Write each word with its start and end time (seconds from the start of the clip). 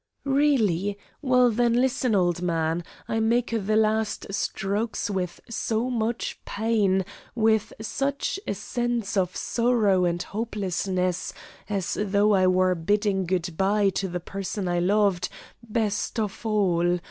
"Really? 0.25 0.97
Well, 1.21 1.51
then, 1.51 1.73
listen, 1.73 2.15
old 2.15 2.41
man. 2.41 2.83
I 3.07 3.19
make 3.19 3.51
the 3.51 3.75
last 3.75 4.25
strokes 4.33 5.11
with 5.11 5.39
so 5.47 5.91
much 5.91 6.43
pain, 6.43 7.05
with 7.35 7.71
such 7.79 8.39
a 8.47 8.55
sense 8.55 9.15
of 9.15 9.35
sorrow 9.35 10.05
and 10.05 10.23
hopelessness, 10.23 11.33
as 11.69 11.99
though 12.01 12.33
I 12.33 12.47
were 12.47 12.73
bidding 12.73 13.27
good 13.27 13.55
bye 13.57 13.89
to 13.89 14.07
the 14.07 14.19
person 14.19 14.67
I 14.67 14.79
loved 14.79 15.29
best 15.69 16.19
of 16.19 16.47
all. 16.47 16.97